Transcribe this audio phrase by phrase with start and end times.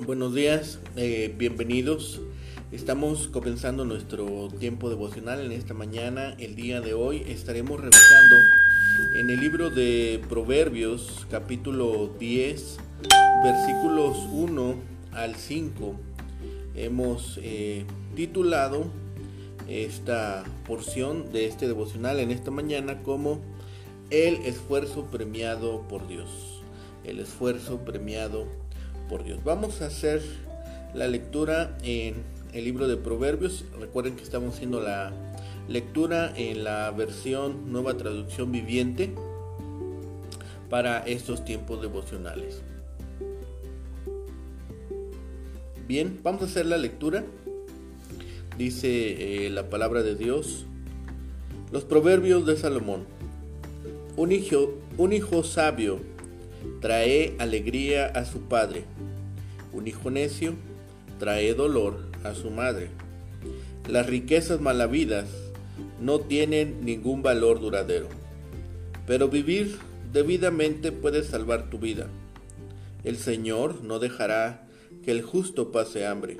[0.00, 2.20] buenos días, eh, bienvenidos.
[2.72, 6.34] Estamos comenzando nuestro tiempo devocional en esta mañana.
[6.38, 8.36] El día de hoy estaremos revisando
[9.20, 12.78] en el libro de Proverbios capítulo 10
[13.44, 14.74] versículos 1
[15.12, 15.94] al 5.
[16.74, 17.84] Hemos eh,
[18.16, 18.86] titulado
[19.68, 23.40] esta porción de este devocional en esta mañana como
[24.10, 26.62] el esfuerzo premiado por Dios.
[27.04, 28.63] El esfuerzo premiado por
[29.22, 29.44] Dios.
[29.44, 30.22] Vamos a hacer
[30.94, 32.14] la lectura en
[32.52, 33.64] el libro de Proverbios.
[33.78, 35.12] Recuerden que estamos haciendo la
[35.68, 39.12] lectura en la versión nueva traducción viviente
[40.70, 42.62] para estos tiempos devocionales.
[45.86, 47.24] Bien, vamos a hacer la lectura.
[48.56, 50.66] Dice eh, la palabra de Dios.
[51.72, 53.04] Los proverbios de Salomón.
[54.16, 56.13] Un hijo, un hijo sabio
[56.80, 58.84] trae alegría a su padre.
[59.72, 60.54] Un hijo necio
[61.18, 62.90] trae dolor a su madre.
[63.88, 65.26] Las riquezas malavidas
[66.00, 68.08] no tienen ningún valor duradero,
[69.06, 69.78] pero vivir
[70.12, 72.08] debidamente puede salvar tu vida.
[73.02, 74.66] El Señor no dejará
[75.02, 76.38] que el justo pase hambre,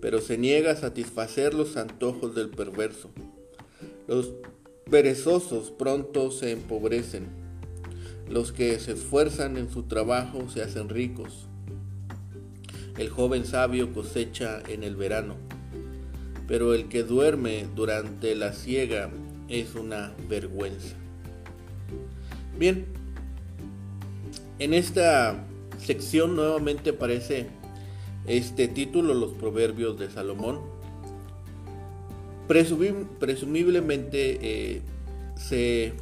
[0.00, 3.10] pero se niega a satisfacer los antojos del perverso.
[4.06, 4.32] Los
[4.90, 7.47] perezosos pronto se empobrecen.
[8.30, 11.46] Los que se esfuerzan en su trabajo se hacen ricos.
[12.98, 15.36] El joven sabio cosecha en el verano,
[16.46, 19.10] pero el que duerme durante la siega
[19.48, 20.94] es una vergüenza.
[22.58, 22.84] Bien,
[24.58, 25.44] en esta
[25.78, 27.46] sección nuevamente aparece
[28.26, 30.60] este título, los proverbios de Salomón.
[32.48, 34.82] presumiblemente eh,
[35.36, 35.94] se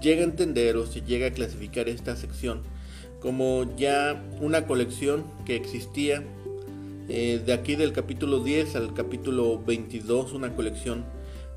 [0.00, 2.62] llega a entender o se llega a clasificar esta sección
[3.20, 6.22] como ya una colección que existía
[7.08, 11.04] eh, de aquí del capítulo 10 al capítulo 22, una colección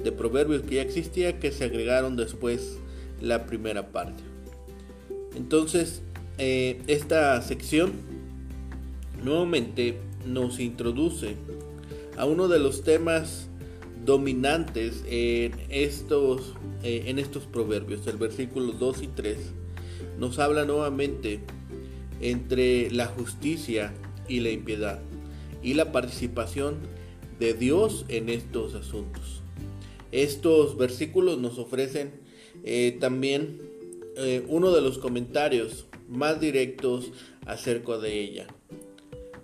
[0.03, 2.77] de proverbios que ya existía que se agregaron después
[3.21, 4.23] la primera parte.
[5.35, 6.01] Entonces,
[6.37, 7.91] eh, esta sección
[9.23, 11.35] nuevamente nos introduce
[12.17, 13.48] a uno de los temas
[14.05, 19.37] dominantes en estos, eh, en estos proverbios, el versículo 2 y 3
[20.17, 21.41] nos habla nuevamente
[22.21, 23.93] entre la justicia
[24.27, 24.99] y la impiedad
[25.61, 26.77] y la participación
[27.39, 29.41] de Dios en estos asuntos.
[30.11, 32.11] Estos versículos nos ofrecen
[32.63, 33.61] eh, también
[34.17, 37.11] eh, uno de los comentarios más directos
[37.45, 38.47] acerca de ella.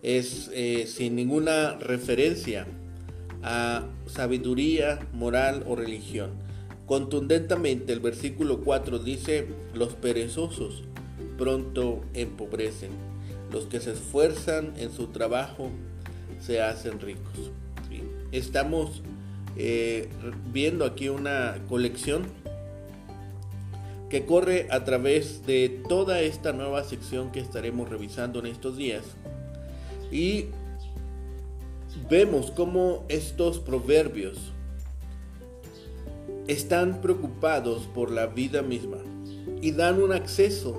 [0.02, 0.52] Es
[0.86, 2.68] sin ninguna referencia
[3.46, 6.32] a sabiduría, moral o religión
[6.86, 10.84] Contundentemente el versículo 4 dice, los perezosos
[11.38, 12.92] pronto empobrecen,
[13.52, 15.70] los que se esfuerzan en su trabajo
[16.40, 17.52] se hacen ricos.
[18.32, 19.02] Estamos
[19.58, 20.10] eh,
[20.54, 22.28] viendo aquí una colección
[24.10, 29.04] que corre a través de toda esta nueva sección que estaremos revisando en estos días.
[30.12, 30.46] Y
[32.10, 34.38] vemos cómo estos proverbios
[36.48, 38.98] están preocupados por la vida misma
[39.62, 40.78] y dan un acceso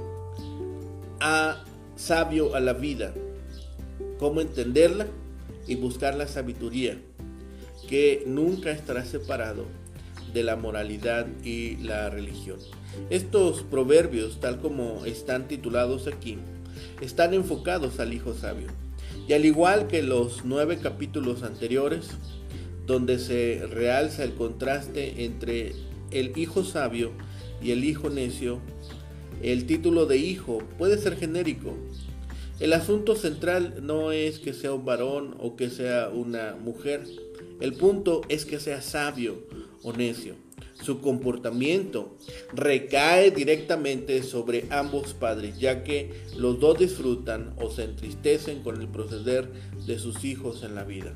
[1.20, 1.64] a
[1.96, 3.14] sabio a la vida,
[4.18, 5.06] cómo entenderla
[5.66, 6.98] y buscar la sabiduría
[7.88, 9.64] que nunca estará separado
[10.32, 12.58] de la moralidad y la religión.
[13.10, 16.38] Estos proverbios, tal como están titulados aquí,
[17.00, 18.68] están enfocados al Hijo Sabio.
[19.28, 22.10] Y al igual que los nueve capítulos anteriores,
[22.86, 25.72] donde se realza el contraste entre
[26.12, 27.10] el hijo sabio
[27.60, 28.60] y el hijo necio,
[29.42, 31.74] el título de hijo puede ser genérico.
[32.60, 37.04] El asunto central no es que sea un varón o que sea una mujer.
[37.60, 39.42] El punto es que sea sabio
[39.82, 40.36] o necio.
[40.82, 42.16] Su comportamiento
[42.54, 48.88] recae directamente sobre ambos padres, ya que los dos disfrutan o se entristecen con el
[48.88, 49.50] proceder
[49.86, 51.14] de sus hijos en la vida.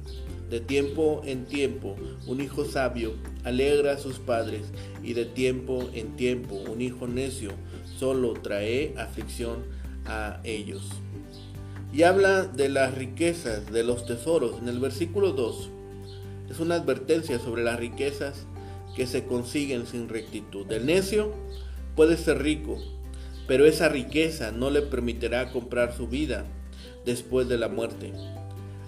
[0.48, 1.94] De tiempo en tiempo,
[2.26, 3.14] un hijo sabio
[3.44, 4.62] alegra a sus padres
[5.02, 7.52] y de tiempo en tiempo, un hijo necio
[7.98, 9.64] solo trae aflicción
[10.06, 10.82] a ellos.
[11.92, 14.58] Y habla de las riquezas, de los tesoros.
[14.60, 15.70] En el versículo 2
[16.50, 18.46] es una advertencia sobre las riquezas
[18.94, 20.70] que se consiguen sin rectitud.
[20.70, 21.32] El necio
[21.96, 22.78] puede ser rico,
[23.46, 26.46] pero esa riqueza no le permitirá comprar su vida
[27.04, 28.12] después de la muerte.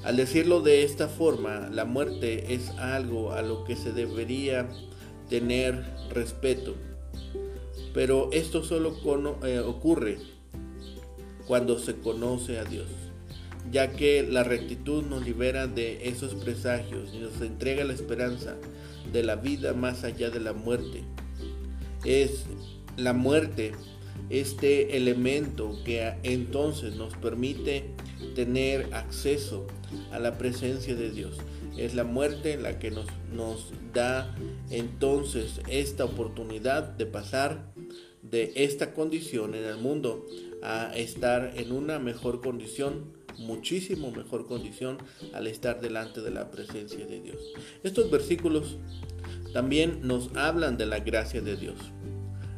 [0.05, 4.69] Al decirlo de esta forma, la muerte es algo a lo que se debería
[5.29, 6.75] tener respeto.
[7.95, 8.97] Pero esto solo
[9.45, 10.19] eh, ocurre
[11.47, 12.89] cuando se conoce a Dios.
[13.71, 18.57] ya que la rectitud nos libera de esos presagios y nos entrega la esperanza
[19.13, 21.05] de la vida más allá de la muerte.
[22.05, 22.45] Es
[22.97, 23.73] la muerte
[24.31, 27.91] este elemento que entonces nos permite
[28.35, 29.67] tener acceso
[30.11, 31.39] a la presencia de Dios.
[31.77, 34.35] Es la muerte la que nos, nos da
[34.71, 37.73] entonces esta oportunidad de pasar
[38.23, 40.27] de esta condición en el mundo
[40.63, 44.99] a estar en una mejor condición, muchísimo mejor condición
[45.33, 47.39] al estar delante de la presencia de Dios.
[47.83, 48.77] Estos versículos
[49.53, 51.77] también nos hablan de la gracia de Dios,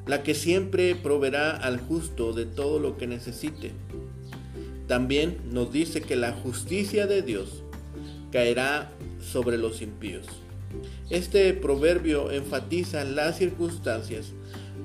[0.06, 3.72] la que siempre proveerá al justo de todo lo que necesite.
[4.86, 7.62] También nos dice que la justicia de Dios
[8.30, 10.26] caerá sobre los impíos.
[11.08, 14.32] Este proverbio enfatiza las circunstancias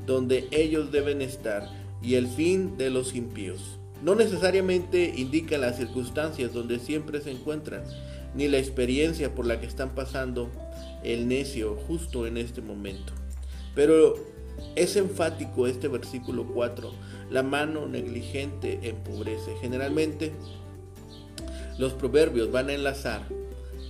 [0.06, 1.68] donde ellos deben estar
[2.02, 3.79] y el fin de los impíos.
[4.04, 7.84] No necesariamente indica las circunstancias donde siempre se encuentran,
[8.36, 10.50] ni la experiencia por la que están pasando
[11.04, 13.14] el necio justo en este momento.
[13.76, 14.16] Pero
[14.76, 16.92] es enfático este versículo 4.
[17.30, 19.56] La mano negligente empobrece.
[19.62, 20.32] Generalmente
[21.78, 23.26] los proverbios van a enlazar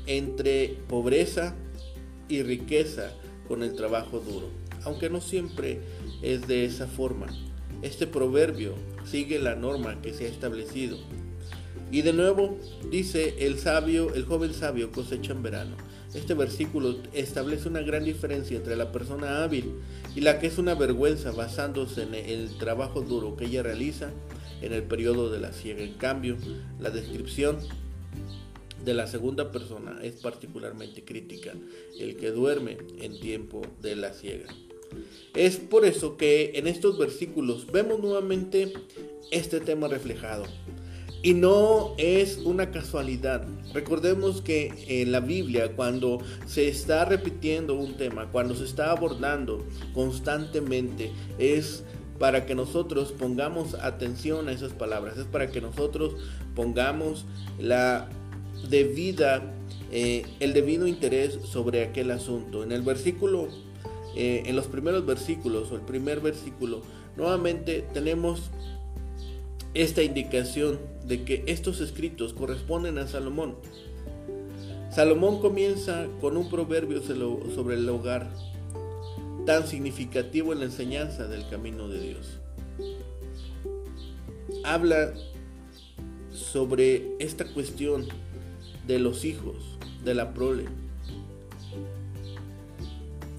[0.05, 1.55] entre pobreza
[2.27, 3.12] y riqueza
[3.47, 4.50] con el trabajo duro,
[4.83, 5.81] aunque no siempre
[6.21, 7.27] es de esa forma.
[7.81, 8.73] Este proverbio
[9.05, 10.97] sigue la norma que se ha establecido.
[11.91, 12.57] Y de nuevo
[12.91, 15.75] dice el sabio, el joven sabio cosecha en verano.
[16.13, 19.73] Este versículo establece una gran diferencia entre la persona hábil
[20.15, 24.11] y la que es una vergüenza basándose en el trabajo duro que ella realiza
[24.61, 25.83] en el periodo de la siega.
[25.83, 26.35] En cambio,
[26.79, 27.59] la descripción
[28.83, 31.53] de la segunda persona es particularmente crítica,
[31.99, 34.47] el que duerme en tiempo de la siega.
[35.36, 38.74] Es por eso que en estos versículos vemos nuevamente
[39.31, 40.45] este tema reflejado.
[41.21, 43.45] Y no es una casualidad.
[43.74, 49.65] Recordemos que en la Biblia, cuando se está repitiendo un tema, cuando se está abordando
[49.94, 51.83] constantemente, es
[52.19, 56.15] para que nosotros pongamos atención a esas palabras, es para que nosotros
[56.56, 57.25] pongamos
[57.59, 58.09] la
[58.69, 59.44] debida,
[59.91, 62.63] eh, el debido interés sobre aquel asunto.
[62.63, 63.50] En el versículo,
[64.15, 66.81] eh, en los primeros versículos o el primer versículo,
[67.15, 68.50] nuevamente tenemos
[69.73, 73.56] esta indicación de que estos escritos corresponden a Salomón.
[74.91, 78.29] Salomón comienza con un proverbio sobre el hogar
[79.45, 82.39] tan significativo en la enseñanza del camino de Dios.
[84.63, 85.13] Habla
[86.31, 88.07] sobre esta cuestión
[88.88, 90.65] de los hijos, de la prole.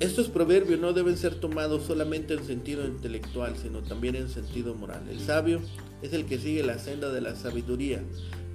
[0.01, 5.07] Estos proverbios no deben ser tomados solamente en sentido intelectual, sino también en sentido moral.
[5.11, 5.61] El sabio
[6.01, 8.03] es el que sigue la senda de la sabiduría,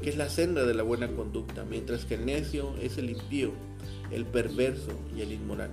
[0.01, 3.51] que es la senda de la buena conducta, mientras que el necio es el impío,
[4.09, 5.69] el perverso y el inmoral.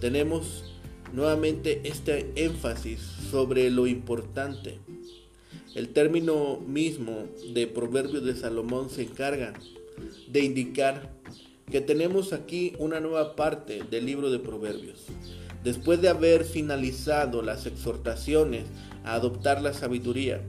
[0.00, 0.74] Tenemos
[1.12, 2.98] nuevamente este énfasis
[3.30, 4.80] sobre lo importante.
[5.76, 9.52] El término mismo de Proverbios de Salomón se encarga
[10.26, 11.14] de indicar
[11.70, 15.04] que tenemos aquí una nueva parte del libro de Proverbios.
[15.64, 18.64] Después de haber finalizado las exhortaciones
[19.04, 20.40] a adoptar la sabiduría,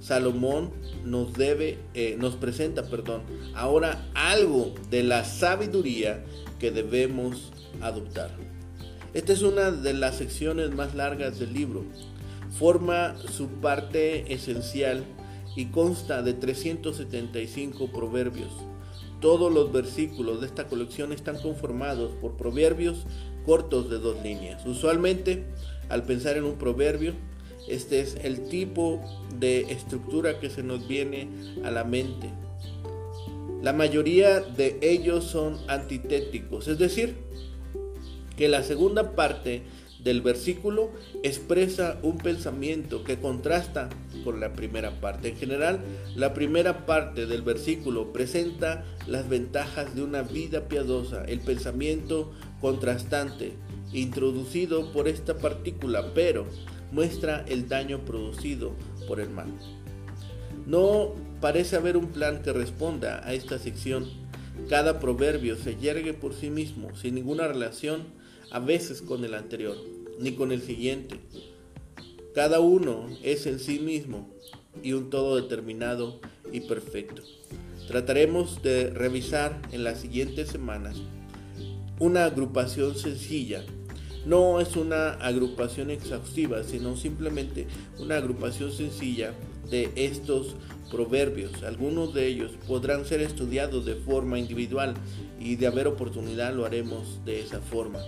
[0.00, 0.70] Salomón
[1.04, 3.22] nos debe, eh, nos presenta, perdón,
[3.54, 6.24] ahora algo de la sabiduría
[6.58, 8.30] que debemos adoptar.
[9.12, 11.84] Esta es una de las secciones más largas del libro.
[12.56, 15.04] Forma su parte esencial
[15.56, 18.52] y consta de 375 proverbios.
[19.20, 23.04] Todos los versículos de esta colección están conformados por proverbios
[23.44, 24.64] cortos de dos líneas.
[24.66, 25.44] Usualmente,
[25.88, 27.14] al pensar en un proverbio,
[27.68, 29.00] este es el tipo
[29.38, 31.28] de estructura que se nos viene
[31.64, 32.30] a la mente.
[33.62, 37.16] La mayoría de ellos son antitéticos, es decir,
[38.36, 39.62] que la segunda parte
[40.04, 40.90] del versículo
[41.22, 43.88] expresa un pensamiento que contrasta
[44.24, 45.28] con la primera parte.
[45.28, 45.80] En general,
[46.16, 53.52] la primera parte del versículo presenta las ventajas de una vida piadosa, el pensamiento contrastante
[53.92, 56.46] introducido por esta partícula, pero
[56.92, 58.72] muestra el daño producido
[59.06, 59.48] por el mal.
[60.66, 64.06] No parece haber un plan que responda a esta sección.
[64.68, 68.19] Cada proverbio se yergue por sí mismo, sin ninguna relación
[68.50, 69.76] a veces con el anterior,
[70.18, 71.16] ni con el siguiente.
[72.34, 74.28] Cada uno es en sí mismo
[74.82, 76.20] y un todo determinado
[76.52, 77.22] y perfecto.
[77.88, 80.96] Trataremos de revisar en las siguientes semanas
[81.98, 83.64] una agrupación sencilla
[84.26, 87.66] no es una agrupación exhaustiva, sino simplemente
[87.98, 89.32] una agrupación sencilla
[89.70, 90.56] de estos
[90.90, 91.62] proverbios.
[91.62, 94.94] Algunos de ellos podrán ser estudiados de forma individual
[95.38, 98.00] y de haber oportunidad lo haremos de esa forma.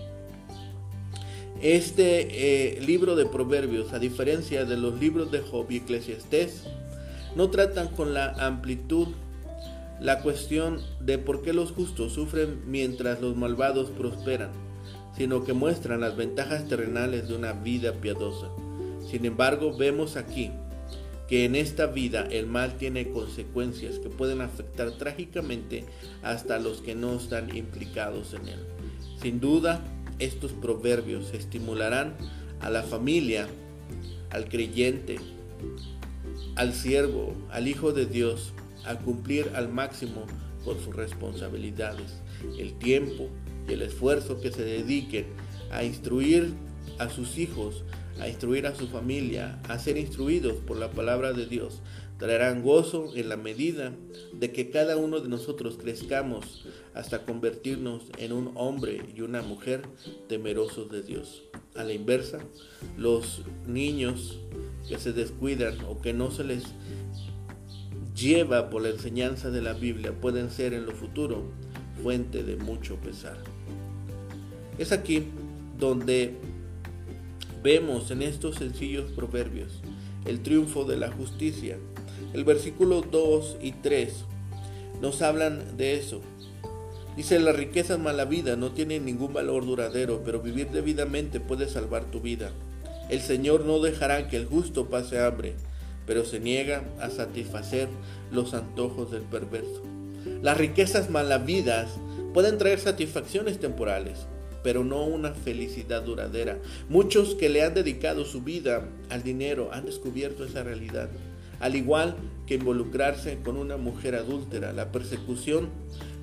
[1.62, 6.64] Este eh, libro de proverbios, a diferencia de los libros de Job y Eclesiastés,
[7.37, 9.07] no tratan con la amplitud
[10.00, 14.50] la cuestión de por qué los justos sufren mientras los malvados prosperan,
[15.16, 18.49] sino que muestran las ventajas terrenales de una vida piadosa.
[19.09, 20.50] Sin embargo, vemos aquí
[21.28, 25.85] que en esta vida el mal tiene consecuencias que pueden afectar trágicamente
[26.25, 28.59] hasta los que no están implicados en él.
[29.23, 29.81] Sin duda,
[30.19, 32.14] estos proverbios estimularán
[32.61, 33.49] a la familia,
[34.31, 35.16] al creyente,
[36.57, 38.52] al siervo, al Hijo de Dios,
[38.85, 40.26] a cumplir al máximo
[40.64, 42.21] con sus responsabilidades,
[42.59, 43.28] el tiempo
[43.69, 45.26] y el esfuerzo que se dediquen
[45.71, 46.52] a instruir
[46.99, 47.85] a sus hijos,
[48.21, 51.81] a instruir a su familia, a ser instruidos por la palabra de Dios,
[52.23, 53.93] traerán gozo en la medida
[54.33, 56.64] de que cada uno de nosotros crezcamos
[56.95, 59.83] hasta convertirnos en un hombre y una mujer
[60.29, 61.43] temerosos de Dios.
[61.75, 62.38] A la inversa,
[62.97, 64.38] los niños
[64.88, 66.62] que se descuidan o que no se les
[68.14, 71.50] lleva por la enseñanza de la Biblia pueden ser en lo futuro
[72.05, 73.38] fuente de mucho pesar.
[74.79, 75.25] Es aquí
[75.76, 76.37] donde
[77.64, 79.83] vemos en estos sencillos proverbios
[80.25, 81.79] el triunfo de la justicia.
[82.32, 84.24] El versículo 2 y 3
[85.00, 86.20] nos hablan de eso.
[87.16, 92.04] Dice, la riqueza mala vida no tiene ningún valor duradero, pero vivir debidamente puede salvar
[92.06, 92.50] tu vida.
[93.10, 95.54] El Señor no dejará que el justo pase hambre,
[96.06, 97.88] pero se niega a satisfacer
[98.30, 99.82] los antojos del perverso.
[100.40, 101.90] Las riquezas malavidas
[102.32, 104.20] pueden traer satisfacciones temporales,
[104.62, 106.58] pero no una felicidad duradera.
[106.88, 111.10] Muchos que le han dedicado su vida al dinero han descubierto esa realidad.
[111.62, 115.69] Al igual que involucrarse con una mujer adúltera, la persecución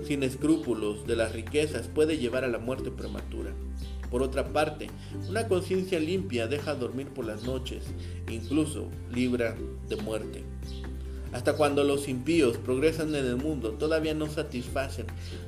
[0.03, 3.53] sin escrúpulos de las riquezas puede llevar a la muerte prematura.
[4.11, 4.87] Por otra parte,
[5.29, 7.85] una conciencia limpia deja dormir por las noches,
[8.29, 9.55] incluso libra
[9.87, 10.43] de muerte.
[11.31, 15.05] Hasta cuando los impíos progresan en el mundo, todavía no satisfacen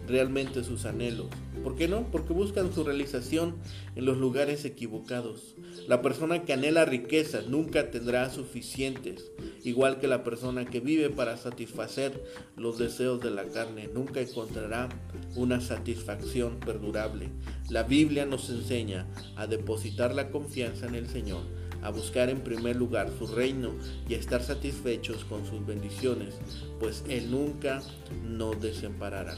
[0.08, 1.28] realmente sus anhelos.
[1.64, 2.06] ¿Por qué no?
[2.12, 3.56] Porque buscan su realización
[3.96, 5.56] en los lugares equivocados.
[5.88, 9.32] La persona que anhela riquezas nunca tendrá suficientes,
[9.64, 12.24] igual que la persona que vive para satisfacer
[12.56, 14.90] los deseos de la carne nunca encontrará
[15.36, 17.30] una satisfacción perdurable.
[17.70, 22.76] La Biblia nos enseña a depositar la confianza en el Señor a buscar en primer
[22.76, 23.72] lugar su reino
[24.08, 26.36] y a estar satisfechos con sus bendiciones,
[26.80, 27.82] pues Él nunca
[28.24, 29.36] nos desamparará.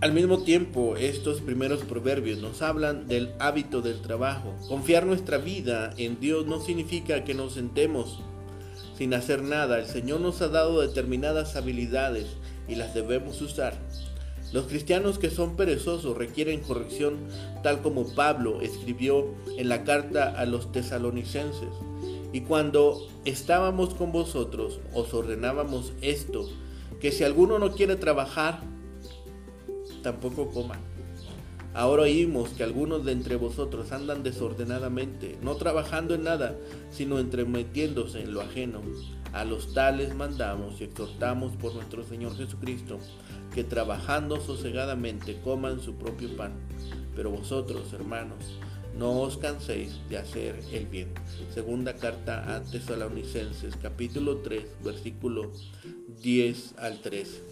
[0.00, 4.54] Al mismo tiempo, estos primeros proverbios nos hablan del hábito del trabajo.
[4.68, 8.20] Confiar nuestra vida en Dios no significa que nos sentemos
[8.96, 9.80] sin hacer nada.
[9.80, 12.26] El Señor nos ha dado determinadas habilidades
[12.68, 13.74] y las debemos usar.
[14.52, 17.18] Los cristianos que son perezosos requieren corrección,
[17.62, 19.26] tal como Pablo escribió
[19.58, 21.68] en la carta a los tesalonicenses.
[22.32, 26.48] Y cuando estábamos con vosotros, os ordenábamos esto,
[27.00, 28.60] que si alguno no quiere trabajar,
[30.02, 30.78] tampoco coma.
[31.74, 36.56] Ahora oímos que algunos de entre vosotros andan desordenadamente, no trabajando en nada,
[36.90, 38.80] sino entremetiéndose en lo ajeno.
[39.32, 42.98] A los tales mandamos y exhortamos por nuestro Señor Jesucristo
[43.54, 46.52] que trabajando sosegadamente coman su propio pan.
[47.14, 48.58] Pero vosotros, hermanos,
[48.96, 51.08] no os canséis de hacer el bien.
[51.54, 55.52] Segunda carta a Tesalonicenses, capítulo 3, versículo
[56.22, 57.42] 10 al 13.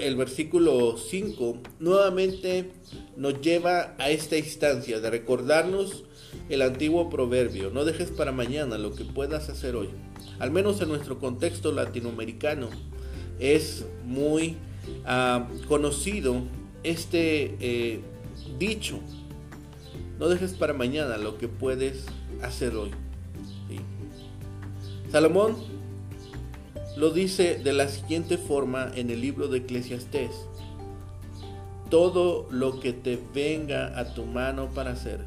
[0.00, 2.70] El versículo 5 nuevamente
[3.16, 6.04] nos lleva a esta instancia de recordarnos
[6.48, 9.88] el antiguo proverbio, no dejes para mañana lo que puedas hacer hoy.
[10.38, 12.70] Al menos en nuestro contexto latinoamericano,
[13.38, 14.56] es muy
[15.04, 16.42] ah, conocido
[16.82, 18.00] este eh,
[18.58, 19.00] dicho.
[20.18, 22.06] No dejes para mañana lo que puedes
[22.42, 22.90] hacer hoy.
[25.10, 25.56] Salomón
[26.96, 30.30] lo dice de la siguiente forma en el libro de Eclesiastés.
[31.90, 35.20] Todo lo que te venga a tu mano para hacer,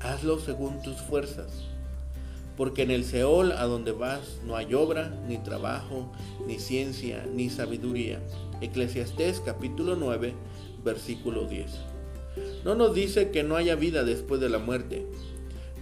[0.00, 1.67] hazlo según tus fuerzas
[2.58, 6.12] porque en el Seol a donde vas no hay obra, ni trabajo,
[6.44, 8.20] ni ciencia, ni sabiduría.
[8.60, 10.34] Eclesiastés capítulo 9,
[10.84, 11.70] versículo 10.
[12.64, 15.06] No nos dice que no haya vida después de la muerte,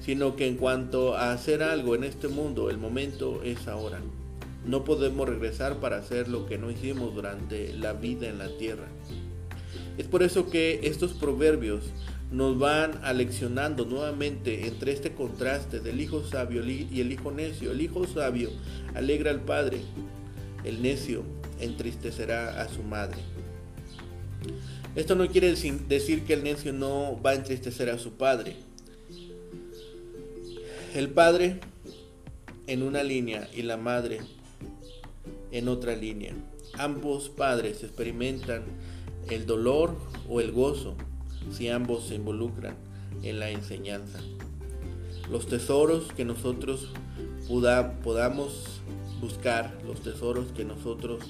[0.00, 4.02] sino que en cuanto a hacer algo en este mundo, el momento es ahora.
[4.66, 8.88] No podemos regresar para hacer lo que no hicimos durante la vida en la tierra.
[9.96, 11.84] Es por eso que estos proverbios
[12.30, 17.72] nos van aleccionando nuevamente entre este contraste del hijo sabio y el hijo necio.
[17.72, 18.50] El hijo sabio
[18.94, 19.80] alegra al padre,
[20.64, 21.22] el necio
[21.60, 23.18] entristecerá a su madre.
[24.96, 28.56] Esto no quiere decir que el necio no va a entristecer a su padre.
[30.94, 31.60] El padre
[32.66, 34.20] en una línea y la madre
[35.52, 36.32] en otra línea.
[36.74, 38.64] Ambos padres experimentan
[39.30, 39.96] el dolor
[40.28, 40.96] o el gozo
[41.50, 42.76] si ambos se involucran
[43.22, 44.20] en la enseñanza.
[45.30, 46.92] Los tesoros que nosotros
[48.04, 48.80] podamos
[49.20, 51.20] buscar, los tesoros que nosotros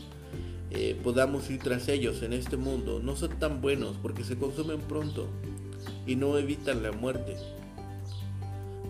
[0.70, 4.80] eh, podamos ir tras ellos en este mundo, no son tan buenos porque se consumen
[4.80, 5.28] pronto
[6.06, 7.37] y no evitan la muerte.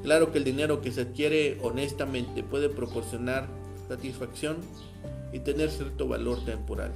[0.02, 3.48] Claro que el dinero que se adquiere honestamente puede proporcionar
[3.88, 4.56] satisfacción
[5.32, 6.92] y tener cierto valor temporal,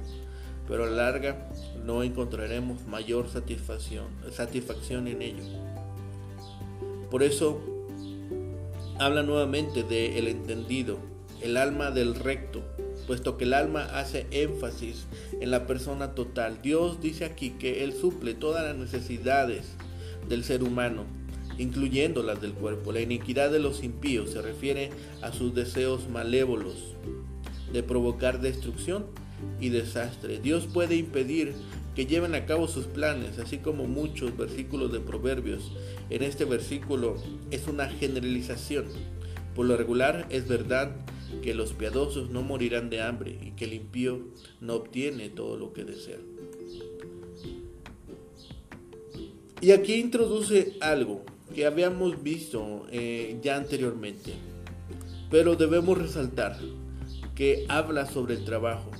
[0.67, 1.49] pero a la larga
[1.85, 5.43] no encontraremos mayor satisfacción, satisfacción en ello.
[7.09, 7.61] Por eso
[8.99, 10.97] habla nuevamente de el entendido,
[11.41, 12.61] el alma del recto,
[13.07, 15.07] puesto que el alma hace énfasis
[15.39, 16.61] en la persona total.
[16.61, 19.65] Dios dice aquí que Él suple todas las necesidades
[20.29, 21.05] del ser humano
[21.57, 22.91] incluyendo las del cuerpo.
[22.91, 24.89] La iniquidad de los impíos se refiere
[25.21, 26.95] a sus deseos malévolos
[27.71, 29.05] de provocar destrucción
[29.59, 30.39] y desastre.
[30.39, 31.53] Dios puede impedir
[31.95, 35.71] que lleven a cabo sus planes, así como muchos versículos de Proverbios.
[36.09, 37.15] En este versículo
[37.51, 38.85] es una generalización.
[39.55, 40.95] Por lo regular es verdad
[41.41, 44.21] que los piadosos no morirán de hambre y que el impío
[44.59, 46.19] no obtiene todo lo que desea.
[49.61, 54.33] Y aquí introduce algo que habíamos visto eh, ya anteriormente,
[55.29, 56.57] pero debemos resaltar
[57.35, 58.91] que habla sobre el trabajo.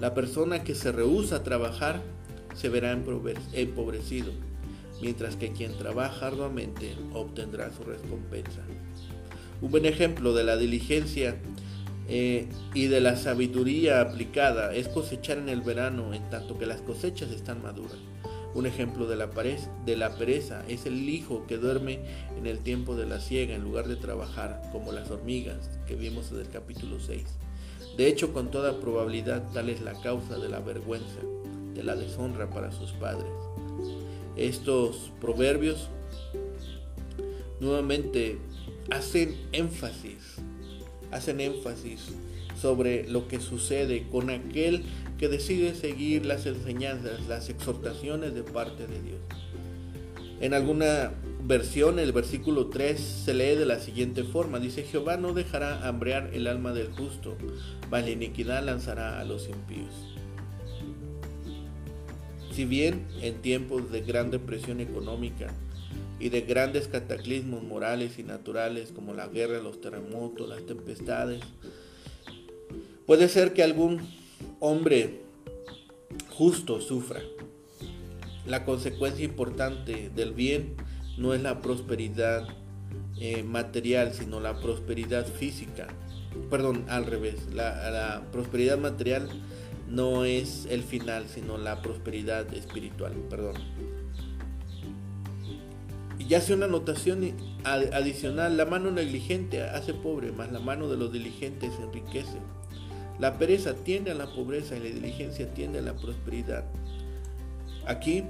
[0.00, 2.00] La persona que se rehúsa a trabajar
[2.54, 4.32] se verá empobrecido,
[5.02, 8.62] mientras que quien trabaja arduamente obtendrá su recompensa.
[9.60, 11.36] Un buen ejemplo de la diligencia
[12.08, 16.80] eh, y de la sabiduría aplicada es cosechar en el verano en tanto que las
[16.80, 17.98] cosechas están maduras.
[18.54, 19.26] Un ejemplo de la,
[19.84, 21.98] de la pereza es el hijo que duerme
[22.36, 26.30] en el tiempo de la siega en lugar de trabajar como las hormigas que vimos
[26.30, 27.24] en el capítulo 6.
[27.98, 31.20] De hecho, con toda probabilidad tal es la causa de la vergüenza,
[31.74, 33.26] de la deshonra para sus padres.
[34.36, 35.88] Estos proverbios
[37.58, 38.38] nuevamente
[38.92, 40.36] hacen énfasis,
[41.10, 42.12] hacen énfasis
[42.62, 44.84] sobre lo que sucede con aquel
[45.18, 49.20] que decide seguir las enseñanzas, las exhortaciones de parte de Dios.
[50.40, 51.10] En alguna
[51.48, 54.60] versión, el versículo 3 se lee de la siguiente forma.
[54.60, 57.36] Dice, Jehová no dejará hambrear el alma del justo,
[57.90, 59.94] mas la iniquidad lanzará a los impíos.
[62.52, 65.46] Si bien en tiempos de gran depresión económica
[66.20, 71.40] y de grandes cataclismos morales y naturales como la guerra, los terremotos, las tempestades,
[73.06, 74.00] puede ser que algún
[74.60, 75.22] hombre
[76.28, 77.22] justo sufra.
[78.44, 80.74] La consecuencia importante del bien
[81.18, 82.46] no es la prosperidad
[83.20, 85.88] eh, material, sino la prosperidad física.
[86.50, 87.52] Perdón, al revés.
[87.52, 89.28] La, prosperidad material
[89.88, 93.12] no es el final, sino la prosperidad espiritual.
[93.28, 93.56] Perdón.
[96.18, 97.32] Y hace una anotación
[97.64, 98.56] adicional.
[98.56, 102.38] La mano negligente hace pobre, más la mano de los diligentes enriquece.
[103.18, 106.64] La pereza tiende a la pobreza y la diligencia tiende a la prosperidad.
[107.86, 108.22] Aquí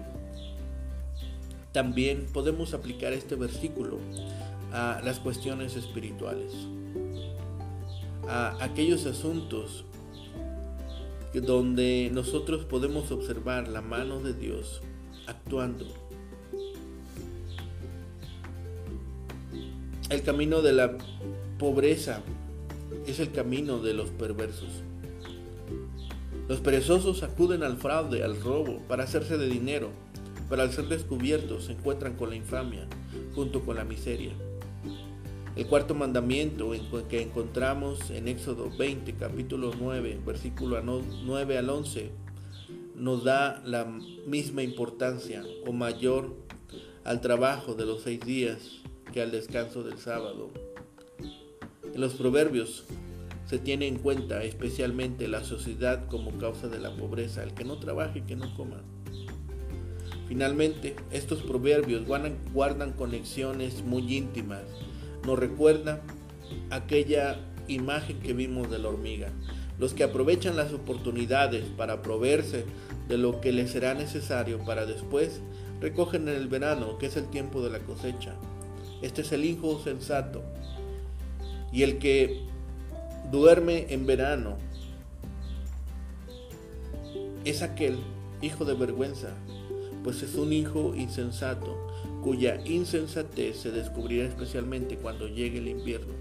[1.72, 3.98] también podemos aplicar este versículo
[4.72, 6.52] a las cuestiones espirituales,
[8.26, 9.84] a aquellos asuntos
[11.34, 14.80] donde nosotros podemos observar la mano de Dios
[15.26, 15.86] actuando.
[20.10, 20.96] El camino de la
[21.58, 22.22] pobreza
[23.06, 24.82] es el camino de los perversos.
[26.48, 29.90] Los perezosos acuden al fraude, al robo, para hacerse de dinero,
[30.48, 32.86] pero al ser descubiertos se encuentran con la infamia,
[33.34, 34.32] junto con la miseria.
[35.56, 36.72] El cuarto mandamiento
[37.08, 42.10] que encontramos en Éxodo 20, capítulo 9, versículo 9 al 11,
[42.94, 43.84] nos da la
[44.26, 46.36] misma importancia o mayor
[47.04, 48.80] al trabajo de los seis días
[49.12, 50.50] que al descanso del sábado.
[51.94, 52.84] En los proverbios
[53.46, 57.78] se tiene en cuenta especialmente la sociedad como causa de la pobreza, el que no
[57.78, 58.82] trabaje que no coma.
[60.28, 64.62] Finalmente, estos proverbios guardan, conexiones muy íntimas.
[65.26, 66.02] Nos recuerda
[66.70, 69.30] aquella imagen que vimos de la hormiga.
[69.78, 72.64] Los que aprovechan las oportunidades para proveerse
[73.08, 75.40] de lo que les será necesario para después
[75.80, 78.34] recogen en el verano, que es el tiempo de la cosecha.
[79.00, 80.42] Este es el hijo sensato.
[81.72, 82.42] Y el que
[83.30, 84.56] duerme en verano
[87.44, 87.98] es aquel
[88.42, 89.30] hijo de vergüenza,
[90.08, 91.76] pues es un hijo insensato,
[92.22, 96.14] cuya insensatez se descubrirá especialmente cuando llegue el invierno.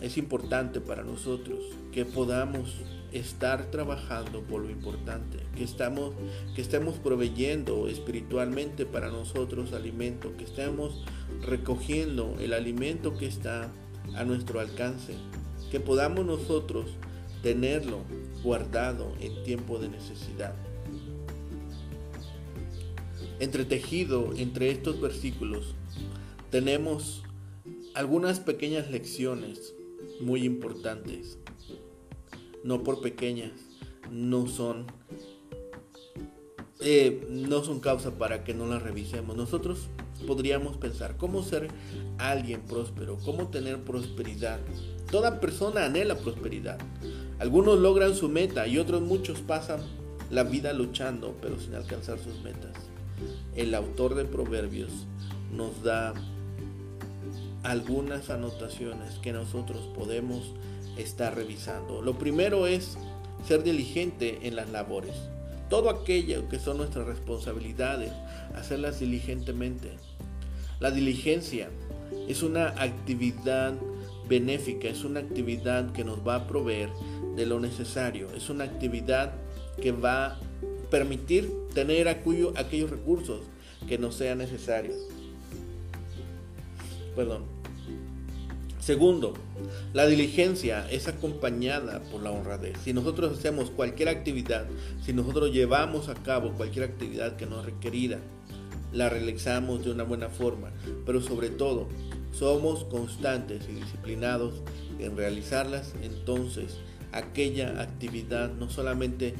[0.00, 2.72] Es importante para nosotros que podamos
[3.10, 6.14] estar trabajando por lo importante, que, estamos,
[6.54, 11.02] que estemos proveyendo espiritualmente para nosotros alimento, que estemos
[11.42, 13.72] recogiendo el alimento que está
[14.14, 15.14] a nuestro alcance,
[15.72, 16.92] que podamos nosotros
[17.42, 18.02] tenerlo
[18.44, 20.54] guardado en tiempo de necesidad.
[23.38, 25.74] Entretejido entre estos versículos
[26.50, 27.22] tenemos
[27.94, 29.74] algunas pequeñas lecciones
[30.20, 31.38] muy importantes.
[32.64, 33.52] No por pequeñas,
[34.10, 34.86] no son
[36.80, 39.36] eh, no son causa para que no las revisemos.
[39.36, 39.88] Nosotros
[40.26, 41.68] podríamos pensar cómo ser
[42.18, 44.60] alguien próspero, cómo tener prosperidad.
[45.10, 46.78] Toda persona anhela prosperidad.
[47.38, 49.80] Algunos logran su meta y otros muchos pasan
[50.30, 52.85] la vida luchando pero sin alcanzar sus metas.
[53.54, 54.90] El autor de Proverbios
[55.54, 56.14] nos da
[57.62, 60.52] algunas anotaciones que nosotros podemos
[60.96, 62.02] estar revisando.
[62.02, 62.96] Lo primero es
[63.46, 65.14] ser diligente en las labores.
[65.68, 68.12] Todo aquello que son nuestras responsabilidades,
[68.54, 69.90] hacerlas diligentemente.
[70.78, 71.70] La diligencia
[72.28, 73.74] es una actividad
[74.28, 76.90] benéfica, es una actividad que nos va a proveer
[77.36, 79.32] de lo necesario, es una actividad
[79.80, 80.38] que va
[80.90, 83.42] permitir tener aquellos recursos
[83.88, 84.96] que nos sean necesarios.
[87.14, 87.44] Perdón.
[88.78, 89.34] Segundo,
[89.92, 92.78] la diligencia es acompañada por la honradez.
[92.84, 94.66] Si nosotros hacemos cualquier actividad,
[95.04, 98.20] si nosotros llevamos a cabo cualquier actividad que nos requerida,
[98.92, 100.70] la realizamos de una buena forma,
[101.04, 101.88] pero sobre todo
[102.32, 104.54] somos constantes y disciplinados
[105.00, 106.76] en realizarlas, entonces
[107.12, 109.34] aquella actividad no solamente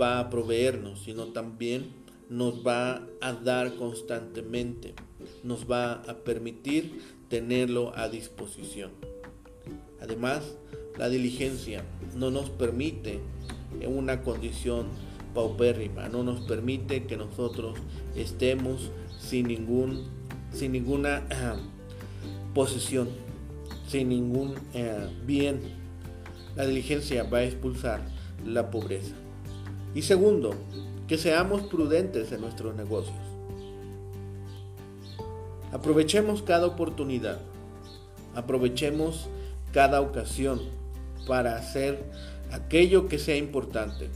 [0.00, 1.92] va a proveernos, sino también
[2.28, 4.94] nos va a dar constantemente,
[5.42, 8.90] nos va a permitir tenerlo a disposición.
[10.00, 10.56] Además,
[10.96, 11.84] la diligencia
[12.16, 13.20] no nos permite
[13.80, 14.86] en una condición
[15.34, 17.78] paupérrima, no nos permite que nosotros
[18.16, 20.18] estemos sin ningún
[20.52, 23.08] sin ninguna uh, posesión,
[23.86, 25.60] sin ningún eh, bien.
[26.56, 28.00] La diligencia va a expulsar
[28.44, 29.14] la pobreza.
[29.94, 30.54] Y segundo,
[31.06, 33.16] que seamos prudentes en nuestros negocios.
[35.72, 37.40] Aprovechemos cada oportunidad,
[38.34, 39.28] aprovechemos
[39.72, 40.60] cada ocasión
[41.26, 42.04] para hacer
[42.52, 44.08] aquello que sea importante,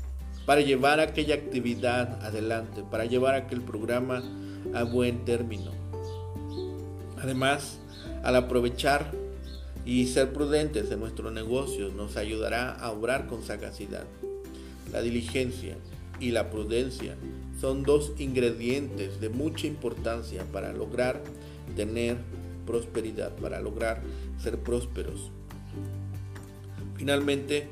[0.47, 4.23] para llevar aquella actividad adelante, para llevar aquel programa
[4.75, 5.71] a buen término.
[7.23, 7.79] Además,
[8.23, 9.13] al aprovechar
[9.85, 14.05] y ser prudentes en nuestros negocios nos ayudará a obrar con sagacidad.
[14.93, 15.77] La diligencia
[16.21, 17.17] y la prudencia
[17.61, 21.23] son dos ingredientes de mucha importancia para lograr
[21.75, 22.19] tener
[22.67, 24.03] prosperidad, para lograr
[24.39, 25.31] ser prósperos.
[26.97, 27.69] Finalmente,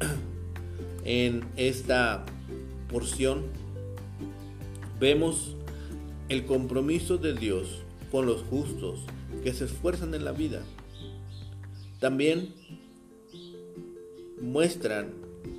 [1.04, 2.26] en esta
[2.90, 3.44] porción
[5.00, 5.54] vemos
[6.28, 9.00] el compromiso de Dios con los justos
[9.42, 10.62] que se esfuerzan en la vida.
[12.00, 12.54] También
[14.40, 15.12] muestran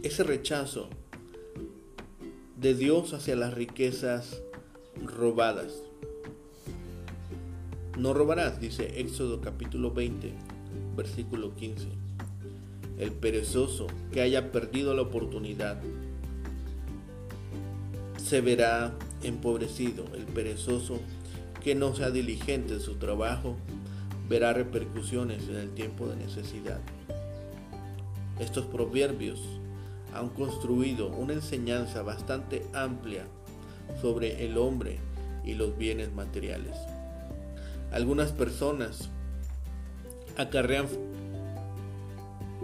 [0.03, 0.89] ese rechazo
[2.59, 4.41] de Dios hacia las riquezas
[5.03, 5.83] robadas.
[7.97, 10.33] No robarás, dice Éxodo capítulo 20,
[10.95, 11.87] versículo 15.
[12.97, 15.81] El perezoso que haya perdido la oportunidad
[18.17, 20.05] se verá empobrecido.
[20.13, 20.99] El perezoso
[21.63, 23.55] que no sea diligente en su trabajo
[24.29, 26.79] verá repercusiones en el tiempo de necesidad.
[28.39, 29.58] Estos proverbios
[30.13, 33.25] han construido una enseñanza bastante amplia
[34.01, 34.99] sobre el hombre
[35.43, 36.75] y los bienes materiales.
[37.91, 39.09] Algunas personas
[40.37, 40.87] acarrean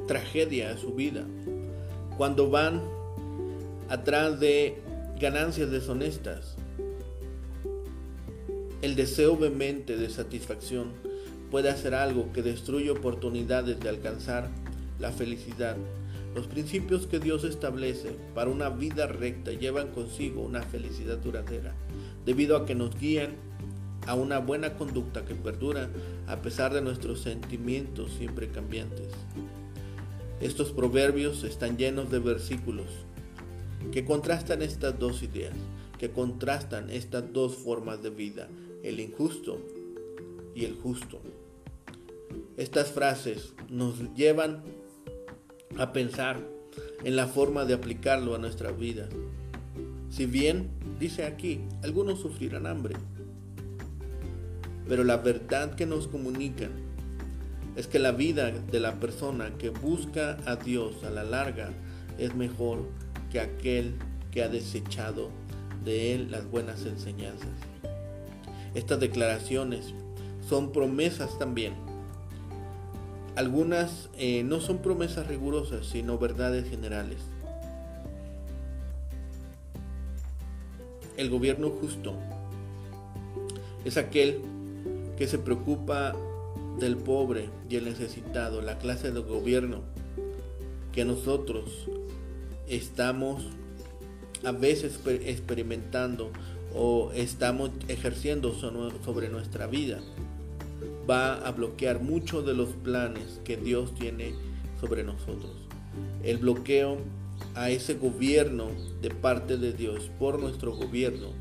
[0.07, 1.25] tragedia a su vida
[2.17, 2.81] cuando van
[3.89, 4.81] atrás de
[5.19, 6.55] ganancias deshonestas.
[8.81, 10.91] El deseo vehemente de satisfacción
[11.49, 14.49] puede hacer algo que destruye oportunidades de alcanzar
[14.99, 15.77] la felicidad.
[16.35, 21.73] Los principios que Dios establece para una vida recta llevan consigo una felicidad duradera,
[22.25, 23.35] debido a que nos guían
[24.05, 25.89] a una buena conducta que perdura
[26.27, 29.07] a pesar de nuestros sentimientos siempre cambiantes.
[30.41, 32.87] Estos proverbios están llenos de versículos
[33.93, 35.55] que contrastan estas dos ideas,
[35.97, 38.49] que contrastan estas dos formas de vida,
[38.83, 39.57] el injusto
[40.53, 41.21] y el justo.
[42.57, 44.63] Estas frases nos llevan
[45.77, 46.39] a pensar
[47.03, 49.07] en la forma de aplicarlo a nuestra vida.
[50.09, 52.95] Si bien, dice aquí, algunos sufrirán hambre,
[54.87, 56.71] pero la verdad que nos comunican
[57.75, 61.71] es que la vida de la persona que busca a Dios a la larga
[62.17, 62.87] es mejor
[63.31, 63.95] que aquel
[64.31, 65.29] que ha desechado
[65.83, 67.49] de él las buenas enseñanzas.
[68.73, 69.93] Estas declaraciones
[70.47, 71.73] son promesas también.
[73.35, 77.17] Algunas eh, no son promesas rigurosas, sino verdades generales.
[81.17, 82.13] El gobierno justo
[83.83, 84.39] es aquel
[85.17, 86.15] que se preocupa
[86.79, 89.81] del pobre y el necesitado, la clase de gobierno
[90.93, 91.87] que nosotros
[92.67, 93.47] estamos
[94.45, 96.31] a veces experimentando
[96.73, 99.99] o estamos ejerciendo sobre nuestra vida
[101.09, 104.33] va a bloquear muchos de los planes que Dios tiene
[104.79, 105.51] sobre nosotros.
[106.23, 106.97] El bloqueo
[107.53, 108.69] a ese gobierno
[109.01, 111.33] de parte de Dios por nuestro gobierno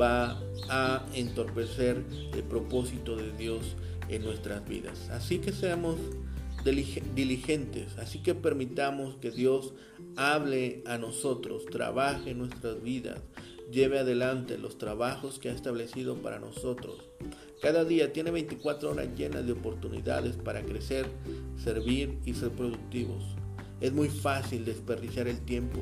[0.00, 3.76] va a entorpecer el propósito de Dios
[4.08, 5.08] en nuestras vidas.
[5.10, 5.96] Así que seamos
[7.14, 9.72] diligentes, así que permitamos que Dios
[10.16, 13.20] hable a nosotros, trabaje en nuestras vidas,
[13.70, 16.96] lleve adelante los trabajos que ha establecido para nosotros.
[17.60, 21.06] Cada día tiene 24 horas llenas de oportunidades para crecer,
[21.62, 23.24] servir y ser productivos.
[23.80, 25.80] Es muy fácil desperdiciar el tiempo,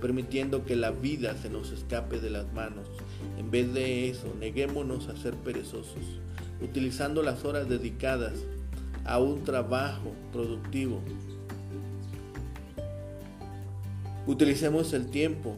[0.00, 2.86] permitiendo que la vida se nos escape de las manos.
[3.38, 6.20] En vez de eso, neguémonos a ser perezosos,
[6.62, 8.34] utilizando las horas dedicadas
[9.04, 11.00] a un trabajo productivo.
[14.26, 15.56] Utilicemos el tiempo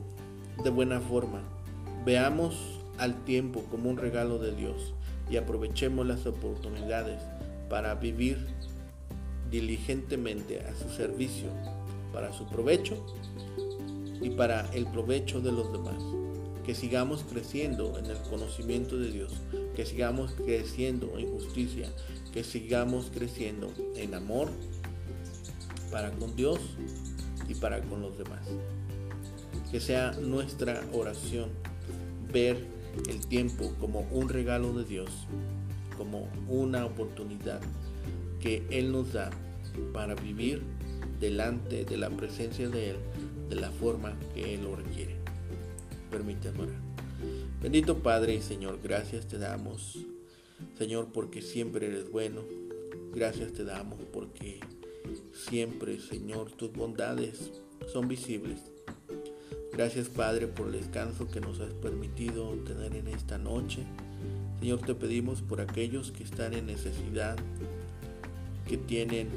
[0.63, 1.41] de buena forma.
[2.05, 2.57] Veamos
[2.99, 4.95] al tiempo como un regalo de Dios
[5.31, 7.23] y aprovechemos las oportunidades
[7.69, 8.39] para vivir
[9.51, 11.49] diligentemente a su servicio,
[12.13, 13.05] para su provecho
[14.21, 16.03] y para el provecho de los demás.
[16.65, 19.33] Que sigamos creciendo en el conocimiento de Dios,
[19.75, 21.89] que sigamos creciendo en justicia,
[22.33, 24.49] que sigamos creciendo en amor
[25.91, 26.59] para con Dios
[27.49, 28.47] y para con los demás.
[29.73, 31.51] Que sea nuestra oración
[32.33, 32.57] ver
[33.09, 35.11] el tiempo como un regalo de Dios,
[35.97, 37.61] como una oportunidad
[38.41, 39.31] que Él nos da
[39.93, 40.63] para vivir
[41.21, 42.97] delante de la presencia de Él
[43.49, 45.17] de la forma que Él lo requiere.
[46.11, 46.81] Permítame orar.
[47.63, 49.99] Bendito Padre y Señor, gracias te damos,
[50.77, 52.43] Señor, porque siempre eres bueno.
[53.15, 54.61] Gracias te damos porque
[55.33, 57.53] siempre, Señor, tus bondades
[57.93, 58.59] son visibles.
[59.73, 63.85] Gracias Padre por el descanso que nos has permitido tener en esta noche.
[64.61, 67.39] Señor, te pedimos por aquellos que están en necesidad,
[68.69, 69.29] que tienen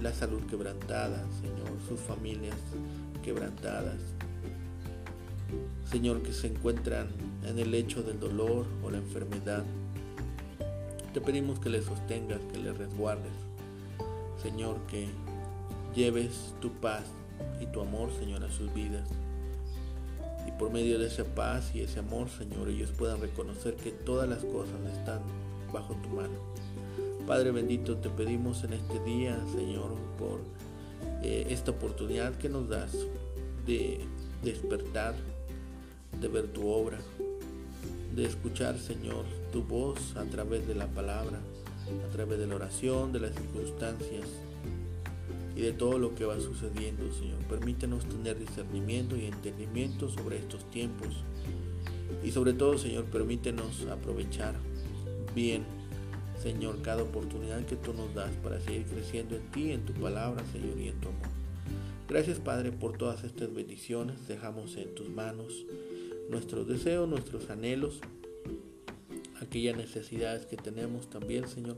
[0.00, 2.54] la salud quebrantada, Señor, sus familias
[3.24, 3.98] quebrantadas.
[5.90, 7.08] Señor, que se encuentran
[7.44, 9.64] en el lecho del dolor o la enfermedad.
[11.12, 13.32] Te pedimos que les sostengas, que les resguardes.
[14.40, 15.08] Señor, que
[15.96, 17.02] lleves tu paz
[17.60, 19.10] y tu amor, Señor, a sus vidas
[20.46, 24.28] y por medio de esa paz y ese amor, Señor, ellos puedan reconocer que todas
[24.28, 25.20] las cosas están
[25.72, 26.38] bajo tu mano.
[27.26, 30.40] Padre bendito, te pedimos en este día, Señor, por
[31.22, 32.92] eh, esta oportunidad que nos das
[33.66, 34.00] de
[34.42, 35.14] despertar,
[36.20, 36.98] de ver tu obra,
[38.14, 41.40] de escuchar, Señor, tu voz a través de la palabra,
[42.08, 44.28] a través de la oración, de las circunstancias
[45.56, 47.38] y de todo lo que va sucediendo, Señor.
[47.48, 51.08] Permítenos tener discernimiento y entendimiento sobre estos tiempos.
[52.22, 54.54] Y sobre todo, Señor, permítenos aprovechar
[55.34, 55.64] bien,
[56.42, 60.44] Señor, cada oportunidad que tú nos das para seguir creciendo en ti, en tu palabra,
[60.52, 61.28] Señor, y en tu amor.
[62.08, 64.28] Gracias, Padre, por todas estas bendiciones.
[64.28, 65.64] Dejamos en tus manos
[66.28, 68.00] nuestros deseos, nuestros anhelos,
[69.40, 71.76] aquellas necesidades que tenemos también, Señor,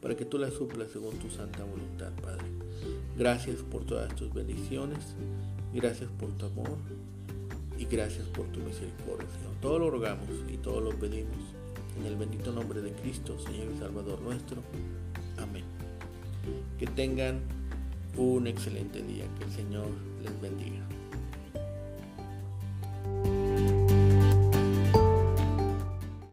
[0.00, 2.59] para que tú las suplas según tu santa voluntad, Padre.
[3.20, 5.14] Gracias por todas tus bendiciones,
[5.74, 6.78] gracias por tu amor
[7.76, 9.28] y gracias por tu misericordia.
[9.60, 11.36] Todo lo rogamos y todo lo pedimos
[11.98, 14.62] en el bendito nombre de Cristo, Señor y Salvador nuestro.
[15.36, 15.64] Amén.
[16.78, 17.40] Que tengan
[18.16, 19.88] un excelente día, que el Señor
[20.22, 20.80] les bendiga.